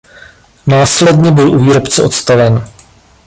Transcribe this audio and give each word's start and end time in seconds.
Následně 0.67 1.31
byl 1.31 1.51
u 1.51 1.59
výrobce 1.59 2.03
odstaven. 2.03 2.63